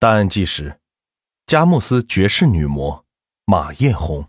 [0.00, 0.80] 档案纪实：
[1.46, 3.04] 佳木斯绝世女魔
[3.44, 4.24] 马艳红。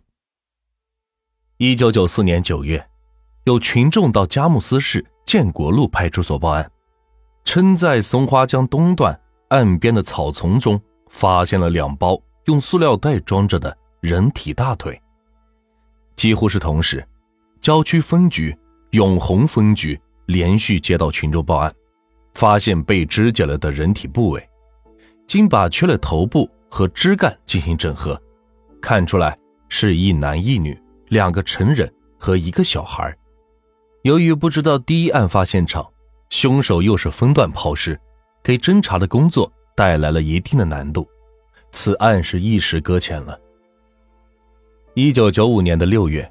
[1.56, 2.90] 一九九四年九月，
[3.46, 6.70] 有群众到佳木斯市建国路派出所报案，
[7.46, 10.78] 称在松花江东段岸边的草丛中
[11.10, 15.02] 发现了两包用塑料袋装着的人体大腿。
[16.18, 17.08] 几乎是同时，
[17.62, 18.54] 郊区分局、
[18.90, 21.74] 永红分局连续接到群众报案，
[22.34, 24.50] 发现被肢解了的人体部位。
[25.32, 28.22] 经把缺了头部和枝干进行整合，
[28.82, 29.38] 看出来
[29.70, 33.18] 是一男一女，两个成人和一个小孩。
[34.02, 35.90] 由于不知道第一案发现场，
[36.30, 37.98] 凶手又是分段抛尸，
[38.44, 41.08] 给侦查的工作带来了一定的难度，
[41.72, 43.40] 此案是一时搁浅了。
[44.96, 46.30] 一九九五年的六月，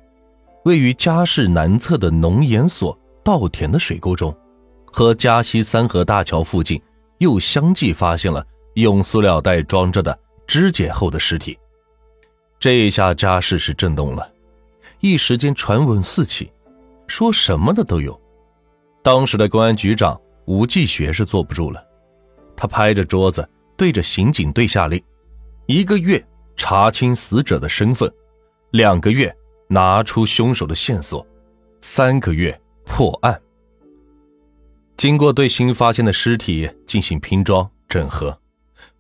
[0.67, 4.37] 位于嘉市南侧的农研所稻田的水沟中，
[4.93, 6.79] 和嘉西三河大桥附近
[7.17, 8.47] 又相继发现了。
[8.75, 11.59] 用塑料袋装着的肢解后的尸体，
[12.59, 14.33] 这一下家事是震动了，
[15.01, 16.51] 一时间传闻四起，
[17.07, 18.19] 说什么的都有。
[19.03, 21.85] 当时的公安局长吴继学是坐不住了，
[22.57, 25.03] 他拍着桌子对着刑警队下令：
[25.67, 26.25] 一个月
[26.57, 28.13] 查清死者的身份，
[28.73, 29.35] 两个月
[29.69, 31.27] 拿出凶手的线索，
[31.81, 33.41] 三个月破案。
[34.97, 38.39] 经过对新发现的尸体进行拼装整合。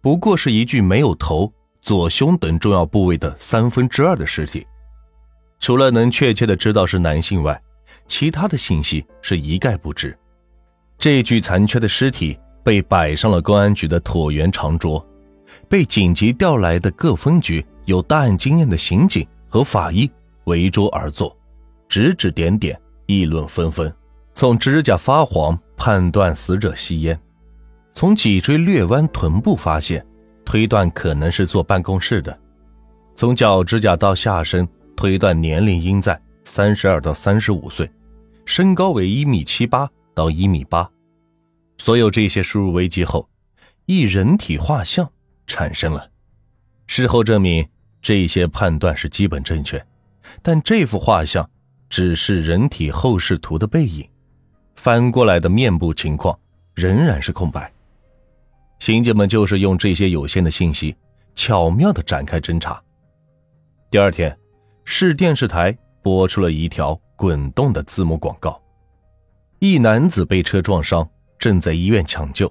[0.01, 4.67] 不过是一具没有头、左胸等重要部位的三分之二的尸体，
[5.59, 7.61] 除了能确切的知道是男性外，
[8.07, 10.17] 其他的信息是一概不知。
[10.99, 15.05] 这具残缺的尸体被摆上了公安局的椭圆长桌，
[15.69, 20.11] 被紧急调来的各分局有大案经验的刑警和法医
[20.45, 21.37] 围桌而坐，
[21.89, 23.93] 指指点点，议论纷纷。
[24.35, 27.19] 从指甲发黄判断死者吸烟。
[27.93, 30.05] 从脊椎略弯臀部发现，
[30.45, 32.33] 推断可能是坐办公室的；
[33.15, 34.67] 从脚趾甲到下身
[34.97, 37.91] 推断年龄应在三十二到三十五岁，
[38.47, 40.89] 身高为一米七八到一米八。
[41.79, 43.29] 所有这些输入微机后，
[43.87, 45.11] 一人体画像
[45.47, 46.09] 产生了。
[46.87, 47.67] 事后证明，
[48.01, 49.85] 这些判断是基本正确，
[50.43, 51.49] 但这幅画像
[51.89, 54.09] 只是人体后视图的背影，
[54.75, 56.39] 翻过来的面部情况
[56.75, 57.73] 仍然是空白。
[58.81, 60.97] 刑警们就是用这些有限的信息，
[61.35, 62.83] 巧妙的展开侦查。
[63.91, 64.37] 第二天，
[64.85, 68.61] 市电视台播出了一条滚动的字幕广告：
[69.59, 71.07] 一男子被车撞伤，
[71.39, 72.51] 正在医院抢救，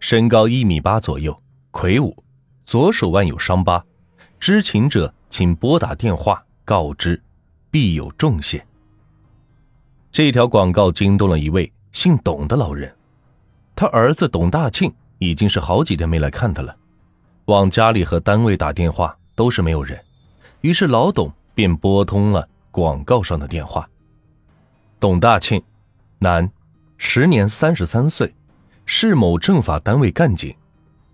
[0.00, 1.38] 身高一米八左右，
[1.70, 2.16] 魁梧，
[2.64, 3.84] 左手腕有伤疤，
[4.40, 7.22] 知情者请拨打电话告知，
[7.70, 8.66] 必有重谢。
[10.10, 12.96] 这条广告惊动了一位姓董的老人，
[13.74, 14.90] 他儿子董大庆。
[15.18, 16.76] 已经是好几天没来看他了，
[17.46, 19.98] 往家里和单位打电话都是没有人，
[20.60, 23.88] 于是老董便拨通了广告上的电话。
[25.00, 25.62] 董大庆，
[26.18, 26.50] 男，
[26.98, 28.34] 时年三十三岁，
[28.84, 30.54] 是某政法单位干警，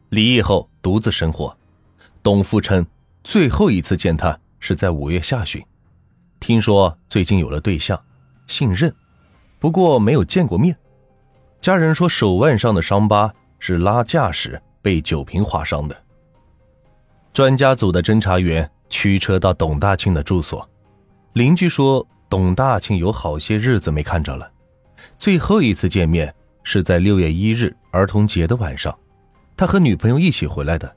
[0.09, 1.57] 离异后独自生活。
[2.23, 2.85] 董父称，
[3.23, 5.65] 最后一次见他是在五月下旬，
[6.41, 8.01] 听说最近有了对象，
[8.47, 8.93] 姓任，
[9.59, 10.77] 不过没有见过面。
[11.61, 13.33] 家人说手腕上的伤疤。
[13.65, 15.97] 是拉架时被酒瓶划伤的。
[17.33, 20.69] 专家组的侦查员驱车到董大庆的住所，
[21.35, 24.51] 邻居说董大庆有好些日子没看着了，
[25.17, 26.35] 最后一次见面
[26.65, 28.93] 是在六月一日儿童节的晚上，
[29.57, 30.93] 他和女朋友一起回来的，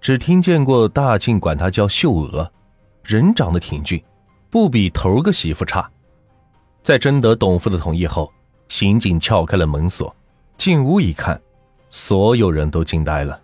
[0.00, 2.48] 只听见过大庆管他叫秀娥，
[3.02, 4.00] 人长得挺俊，
[4.48, 5.90] 不比头个媳妇差。
[6.84, 8.32] 在征得董父的同意后，
[8.68, 10.14] 刑警撬开了门锁，
[10.56, 11.40] 进屋一看。
[11.98, 13.40] 所有人都惊呆了，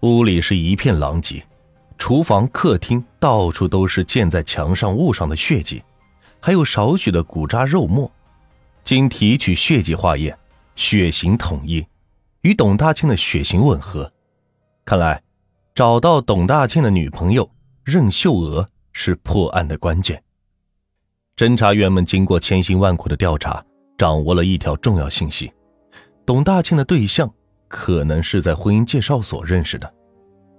[0.00, 1.46] 屋里是一片狼藉，
[1.98, 5.82] 厨房、客厅到处都是溅在墙上物上的血迹，
[6.40, 8.10] 还有少许的骨渣肉末。
[8.84, 10.36] 经提取血迹化验，
[10.76, 11.86] 血型统一，
[12.40, 14.10] 与董大庆的血型吻合。
[14.86, 15.22] 看来，
[15.74, 17.48] 找到董大庆的女朋友
[17.84, 20.20] 任秀娥是破案的关键。
[21.36, 23.62] 侦查员们经过千辛万苦的调查，
[23.98, 25.52] 掌握了一条重要信息：
[26.24, 27.30] 董大庆的对象。
[27.68, 29.92] 可能是在婚姻介绍所认识的，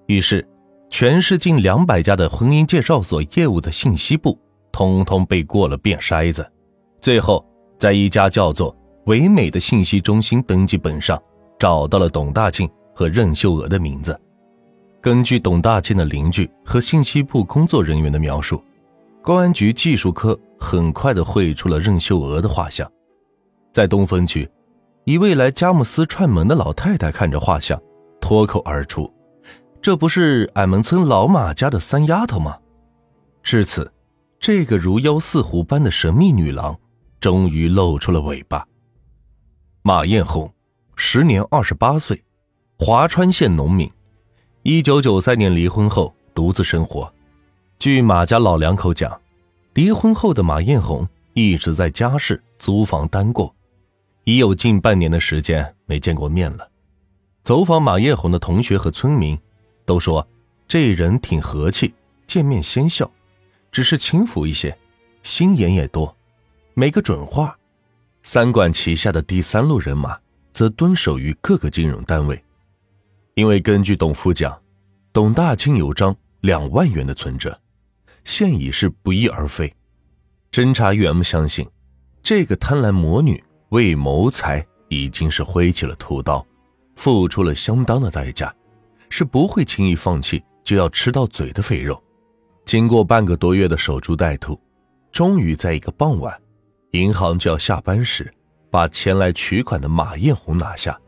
[0.08, 0.48] 于是，
[0.90, 4.40] 全市近两百家的婚姻介绍所业务的信息部，
[4.72, 6.50] 通通被过了遍筛子，
[7.02, 7.46] 最后
[7.78, 8.76] 在一家叫做
[9.08, 11.22] “唯美”的信息中心登记本上，
[11.58, 14.20] 找到了董大庆和任秀娥的名字。
[15.02, 18.64] 根据董大庆的邻居和信息部工作人员的描述，
[19.22, 22.92] 公安局技术科很快的绘出了任秀娥的画像，
[23.72, 24.50] 在东风区。
[25.10, 27.82] 一位来佳木斯串门的老太太看着画像，
[28.22, 29.12] 脱口而出
[29.82, 32.60] ：“这不是俺们村老马家的三丫头吗？
[33.42, 33.92] 至此，
[34.40, 36.78] 这个如妖似狐般的神秘女郎，
[37.20, 38.64] 终于露出了尾巴。
[39.82, 40.54] 马艳红，
[40.96, 42.24] 时年二十八岁，
[42.78, 43.92] 华川县农民。
[44.62, 47.12] 一九九三年离婚后，独自生活。
[47.80, 49.20] 据马家老两口讲，
[49.74, 53.52] 离婚后的马艳红一直在家市租房单过，
[54.30, 56.70] 已有近半年的时间没见过面了。
[57.44, 59.36] 走访马艳红的同学和村民
[59.86, 60.28] 都说，
[60.68, 61.92] 这人挺和气，
[62.28, 63.10] 见面先笑，
[63.72, 64.78] 只是轻浮一些，
[65.24, 66.16] 心眼也多，
[66.76, 67.58] 没个准话。
[68.22, 70.16] 三管齐下的第三路人马
[70.54, 72.40] 则蹲守于各个金融单位，
[73.34, 74.56] 因为根据董夫讲，
[75.12, 77.60] 董大清有张两万元的存折。
[78.26, 79.74] 现已是不翼而飞。
[80.52, 81.68] 侦查员们相信，
[82.22, 86.46] 这个贪婪魔女为谋财已经是挥起了屠刀，
[86.96, 88.54] 付出了相当的代价，
[89.10, 92.02] 是不会轻易放弃就要吃到嘴的肥肉。
[92.66, 94.60] 经过半个多月的守株待兔，
[95.12, 96.36] 终于在一个傍晚，
[96.92, 98.32] 银行就要下班时，
[98.72, 101.00] 把前来取款的马艳红拿下。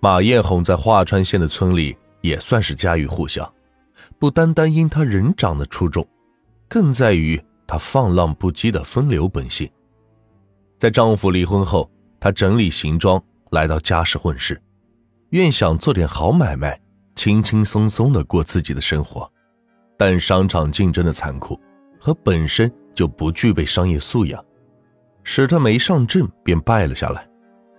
[0.00, 3.52] 马艳红在桦川县的村里也算是家喻户晓。
[4.18, 6.06] 不单单因她人长得出众，
[6.68, 9.70] 更在于她放浪不羁的风流本性。
[10.80, 14.58] 在丈夫离婚后，她整理行装来到家市混事，
[15.28, 16.80] 愿想做点好买卖，
[17.14, 19.30] 轻轻松松的过自己的生活。
[19.98, 21.60] 但商场竞争的残酷
[22.00, 24.42] 和本身就不具备商业素养，
[25.22, 27.28] 使她没上阵便败了下来，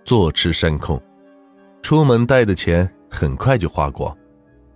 [0.04, 1.02] 坐吃山空。
[1.82, 4.16] 出门带的钱很快就花光，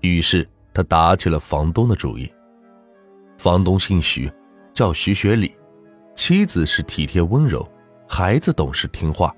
[0.00, 0.44] 于是。
[0.75, 2.31] 他打起了房东的主意。
[3.38, 4.31] 房东姓徐，
[4.75, 5.56] 叫徐学礼，
[6.14, 7.67] 妻子是体贴温柔，
[8.08, 9.35] 孩子懂事听话，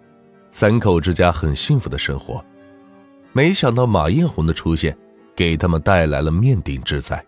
[0.51, 2.45] 三口之家很幸福的生活。
[3.33, 4.97] 没想到马艳红的出现，
[5.35, 7.25] 给他们带来了面顶之灾。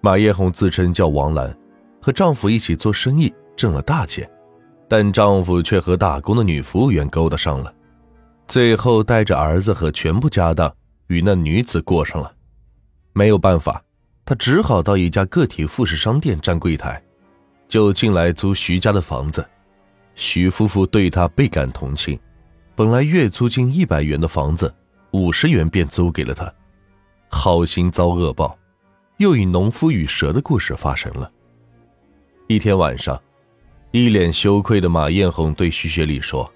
[0.00, 1.56] 马艳红自称叫王兰，
[2.00, 4.28] 和丈夫一起做生意，挣了大钱，
[4.88, 7.72] 但丈夫却和打工的女服务员勾搭上了，
[8.46, 10.72] 最后带着儿子和全部家当
[11.08, 12.32] 与那女子过上了。
[13.12, 13.82] 没有办法，
[14.24, 17.02] 他只好到一家个体副食商店站柜台，
[17.68, 19.44] 就进来租徐家的房子。
[20.16, 22.18] 徐夫妇对他倍感同情，
[22.74, 24.74] 本来月租金一百元的房子，
[25.10, 26.52] 五十元便租给了他。
[27.28, 28.58] 好心遭恶报，
[29.18, 31.30] 又以农夫与蛇的故事发生了。
[32.46, 33.22] 一天晚上，
[33.90, 36.50] 一脸羞愧的马艳红对徐学礼说：“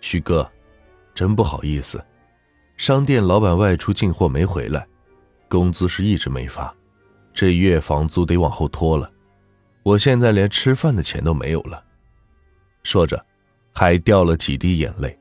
[0.00, 0.48] 徐哥，
[1.12, 2.02] 真不好意思，
[2.76, 4.86] 商店老板外出进货没回来。”
[5.48, 6.72] 工资是一直没发，
[7.32, 9.10] 这月房租得往后拖了，
[9.82, 11.82] 我现在连吃饭的钱都没有了。
[12.86, 13.20] 说着，
[13.72, 15.18] 还掉了几滴眼泪，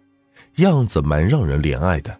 [0.57, 2.15] 样子蛮让人怜爱的。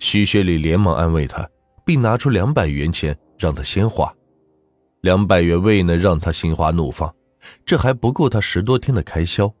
[0.00, 1.48] 徐学礼连忙安慰他，
[1.86, 4.12] 并拿出两百元钱让他先花。
[5.02, 7.14] 两百元未能让他心花怒放，
[7.64, 9.52] 这还不够他十多天的开销，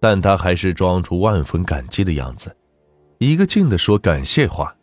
[0.00, 2.54] 但他还是装出万分感激的样子，
[3.18, 4.74] 一个劲的说感谢话。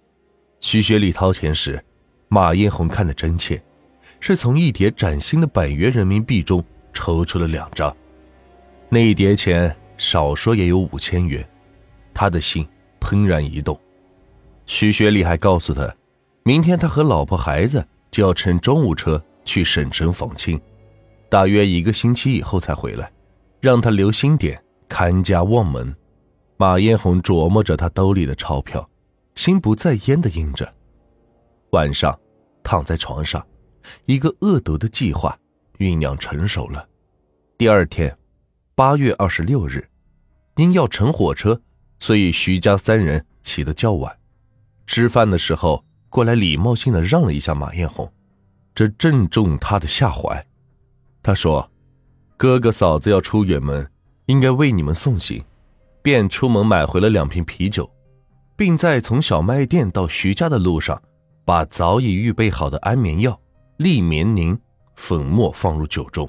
[0.61, 1.83] 徐学礼掏钱时。
[2.29, 3.61] 马艳红看得真切，
[4.19, 7.95] 是从一叠崭新的百元人民币中抽出了两张，
[8.93, 11.43] 那一叠钱少说也有五千元，
[12.13, 12.63] 他的心
[12.99, 13.75] 怦然一动。
[14.67, 15.91] 徐学礼还告诉他，
[16.43, 20.61] 明天他和老婆孩子就要乘中午车去省城访亲，
[21.27, 23.11] 大约一个星期以后才回来，
[23.59, 25.91] 让他留心点，看家望门。
[26.57, 28.87] 马艳红琢磨着他兜里的钞票，
[29.33, 30.71] 心不在焉的应着。
[31.71, 32.15] 晚上。
[32.65, 33.45] 躺在床上，
[34.05, 35.37] 一个恶毒的计划
[35.79, 36.87] 酝酿成熟了。
[37.57, 38.17] 第二天，
[38.75, 39.87] 八月二十六日，
[40.55, 41.61] 因要乘火车，
[41.99, 44.17] 所以徐家三人起得较晚。
[44.87, 48.11] 吃饭的时候，过来礼貌性的让了一下马艳红，
[48.73, 50.43] 这正中他的下怀。
[51.21, 51.69] 他说
[52.35, 53.87] ：“哥哥嫂子要出远门，
[54.25, 55.43] 应该为你们送行。”
[56.01, 57.89] 便出门买回了两瓶啤酒，
[58.57, 60.99] 并在从小卖店到徐家的路上。
[61.45, 63.39] 把早已预备好的安眠药、
[63.77, 64.57] 利眠宁
[64.95, 66.27] 粉末放入酒中，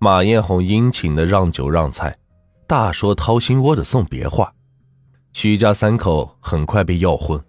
[0.00, 2.16] 马艳红殷勤的让酒让菜，
[2.68, 4.52] 大说掏心窝的送别话。
[5.32, 7.42] 徐家三口很快被要昏，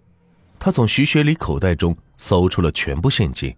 [0.58, 3.54] 他从徐学礼口袋中搜出了全部现金，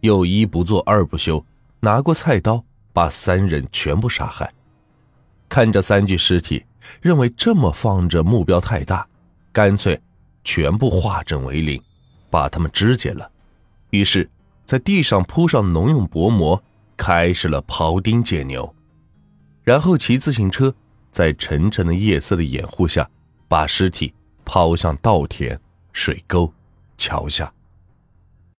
[0.00, 1.44] 又一不做二不休，
[1.80, 4.50] 拿过菜刀把三人全部杀害。
[5.48, 6.64] 看着三具尸体，
[7.02, 9.06] 认为这么放着目标太大，
[9.52, 10.00] 干脆
[10.42, 11.80] 全部化整为零。
[12.30, 13.30] 把他们肢解了，
[13.90, 14.30] 于是，
[14.64, 16.62] 在地上铺上农用薄膜，
[17.04, 18.72] 开始了庖丁解牛，
[19.64, 20.72] 然后骑自行车，
[21.10, 23.10] 在沉沉的夜色的掩护下，
[23.48, 25.60] 把尸体抛向稻田、
[25.92, 26.54] 水沟、
[26.96, 27.52] 桥下。